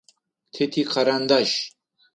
Тэ 0.53 0.63
тикарандаш. 0.73 1.51